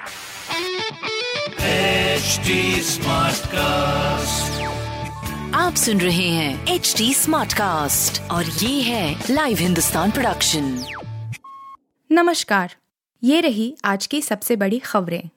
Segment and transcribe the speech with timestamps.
[0.00, 0.06] HD
[2.84, 4.60] Smartcast.
[5.54, 10.84] आप सुन रहे हैं एच डी स्मार्ट कास्ट और ये है लाइव हिंदुस्तान प्रोडक्शन
[12.12, 12.74] नमस्कार
[13.24, 15.28] ये रही आज की सबसे बड़ी खबरें।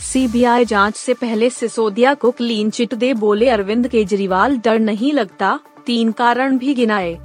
[0.00, 5.60] सीबीआई जाँच से पहले सिसोदिया को क्लीन चिट दे बोले अरविंद केजरीवाल डर नहीं लगता
[5.86, 7.18] तीन कारण भी गिनाए।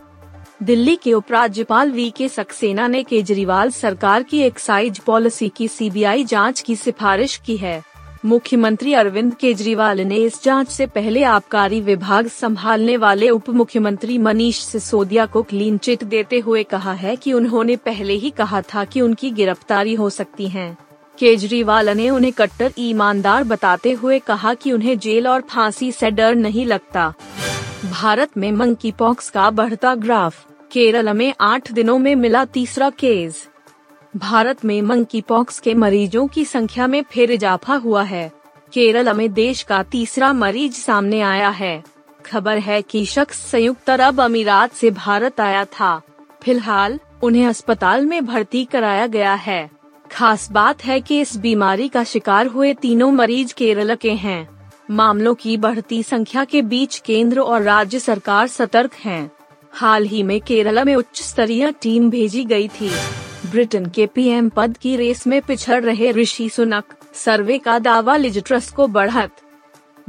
[0.64, 6.62] दिल्ली के उपराज्यपाल वी के सक्सेना ने केजरीवाल सरकार की एक्साइज पॉलिसी की सीबीआई जाँच
[6.62, 7.84] की सिफारिश की है।
[8.26, 14.60] मुख्यमंत्री अरविंद केजरीवाल ने इस जाँच से पहले आबकारी विभाग संभालने वाले उप मुख्यमंत्री मनीष
[14.60, 19.02] सिसोदिया को क्लीन चिट देते हुए कहा है कि उन्होंने पहले ही कहा था कि
[19.02, 20.78] उनकी गिरफ्तारी हो सकती है।
[21.20, 26.36] केजरीवाल ने उन्हें कट्टर ईमानदार बताते हुए कहा कि उन्हें जेल और फांसी से डर
[26.36, 27.14] नहीं लगता।
[27.86, 33.48] भारत में मंकी पॉक्स का बढ़ता ग्राफ, केरल में आठ दिनों में मिला तीसरा केस
[34.18, 38.32] भारत में मंकी पॉक्स के मरीजों की संख्या में फिर इजाफा हुआ है।
[38.74, 41.84] केरल में देश का तीसरा मरीज़ सामने आया है।
[42.26, 46.02] खबर है कि शख्स संयुक्त अरब अमीरात से भारत आया था।
[46.44, 49.72] फ़िलहाल, उन्हें अस्पताल में भर्ती कराया गया है।
[50.12, 54.57] खास बात है कि इस बीमारी का शिकार हुए तीनों मरीज़ केरल के हैं।
[54.92, 59.32] मामलों की बढ़ती संख्या के बीच केंद्र और राज्य सरकार सतर्क हैं।
[59.72, 62.90] हाल ही में केरला में उच्च स्तरीय टीम भेजी गई थी।
[63.52, 68.44] ब्रिटेन के पीएम पद की रेस में पिछड़ रहे ऋषि सुनक, सर्वे का दावा लिज
[68.44, 69.32] ट्रस्ट को बढ़त।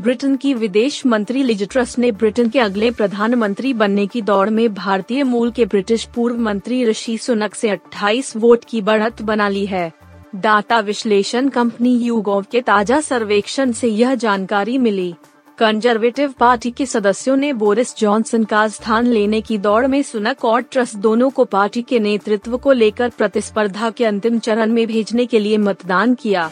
[0.01, 4.75] ब्रिटेन की विदेश मंत्री लिज ट्रस्ट ने ब्रिटेन के अगले प्रधानमंत्री बनने की दौड़ में
[4.75, 9.67] भारतीय मूल के ब्रिटिश पूर्व मंत्री ऋषि सुनक से 28 वोट की बढ़त बना ली
[9.67, 9.93] है।
[10.34, 15.15] डाटा विश्लेषण कंपनी यूगोव के ताज़ा सर्वेक्षण से यह जानकारी मिली।
[15.59, 20.61] कंजर्वेटिव पार्टी के सदस्यों ने बोरिस जॉनसन का स्थान लेने की दौड़ में सुनक और
[20.62, 25.39] ट्रस्ट दोनों को पार्टी के नेतृत्व को लेकर प्रतिस्पर्धा के अंतिम चरण में भेजने के
[25.39, 26.51] लिए मतदान किया।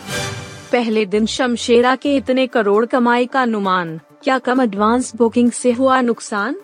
[0.73, 6.01] पहले दिन शमशेरा के इतने करोड़ कमाई का अनुमान, क्या कम एडवांस बुकिंग से हुआ
[6.01, 6.57] नुकसान?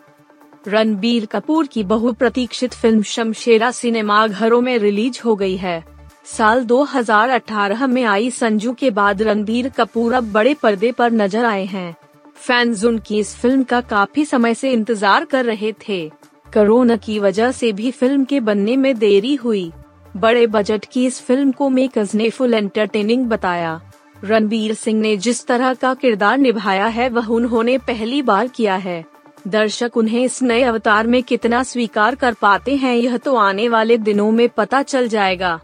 [0.69, 5.92] रणबीर कपूर की बहुप्रतीक्षित फ़िल्म शमशेरा सिनेमा घरों में रिलीज़ हो गई है।
[6.27, 11.65] साल 2018 में आई संजू के बाद रणबीर कपूर अब बड़े पर्दे पर नज़र आए
[11.65, 11.95] हैं।
[12.37, 16.07] फैंस उनकी इस फ़िल्म का काफ़ी समय से इंतज़ार कर रहे थे।
[16.47, 19.73] कोरोना की वजह से भी फ़िल्म के बनने में देरी हुई।
[20.17, 23.81] बड़े बजट की इस फ़िल्म को मेकर्स ने फुल एंटरटेनिंग बताया।
[24.25, 29.05] रणबीर सिंह ने जिस तरह का किरदार निभाया है, वह उन्होंने पहली बार किया है।
[29.49, 33.99] दर्शक उन्हें इस नए अवतार में कितना स्वीकार कर पाते हैं, यह तो आने वाले
[33.99, 35.61] दिनों में पता चल जाएगा।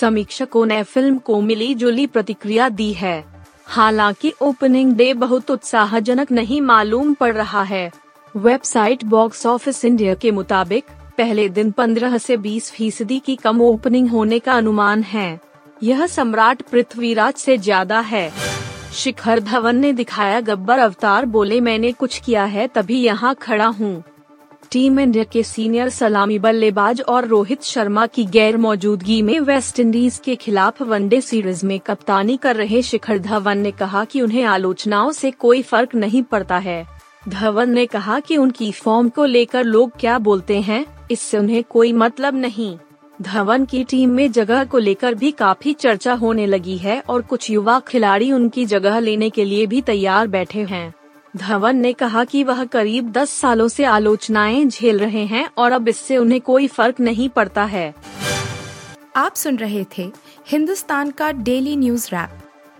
[0.00, 3.24] समीक्षकों ने फ़िल्म को मिली जुली प्रतिक्रिया दी है।
[3.66, 7.90] हालाँकि ओपनिंग डे बहुत उत्साहजनक नहीं मालूम पड़ रहा है।
[8.34, 10.84] वेबसाइट बॉक्स ऑफ़िस इंडिया के मुताबिक,
[11.18, 15.40] पहले दिन 15 से 20 फ़ीसदी की कम ओपनिंग होने का अनुमान है।
[15.82, 18.30] यह सम्राट पृथ्वीराज से ज़्यादा है।
[18.92, 24.02] शिखर धवन ने दिखाया, गब्बर अवतार बोले, मैंने कुछ किया है, तभी यहाँ खड़ा हूँ।
[24.70, 30.18] टीम इंडिया के सीनियर सलामी बल्लेबाज और रोहित शर्मा की गैर मौजूदगी में वेस्ट इंडीज
[30.24, 35.12] के खिलाफ वनडे सीरीज़ में कप्तानी कर रहे शिखर धवन ने कहा कि उन्हें आलोचनाओं
[35.12, 36.86] से कोई फ़र्क नहीं पड़ता है।
[37.28, 41.92] धवन ने कहा कि उनकी फॉर्म को लेकर लोग क्या बोलते हैं, इससे उन्हें कोई
[41.92, 42.76] मतलब नहीं।
[43.22, 47.50] धवन की टीम में जगह को लेकर भी काफ़ी चर्चा होने लगी है और कुछ
[47.50, 50.94] युवा खिलाड़ी उनकी जगह लेने के लिए भी तैयार बैठे हैं।
[51.38, 55.88] धवन ने कहा कि वह करीब 10 सालों से आलोचनाएँ झेल रहे हैं और अब
[55.88, 57.94] इससे उन्हें कोई फ़र्क नहीं पड़ता है।
[59.16, 60.12] आप सुन रहे थे
[60.46, 62.30] हिंदुस्तान का डेली न्यूज़ रैप,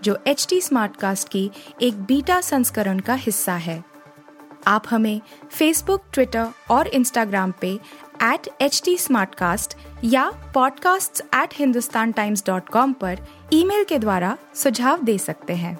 [0.03, 3.83] जो एच टी स्मार्ट कास्ट की एक बीटा संस्करण का हिस्सा है।
[4.67, 5.21] आप हमें
[5.51, 7.79] फेसबुक ट्विटर और इंस्टाग्राम पे
[8.23, 8.97] एट एच टी
[10.03, 13.19] या podcasts@hindustantimes.com पर
[13.53, 15.79] ईमेल के द्वारा सुझाव दे सकते हैं।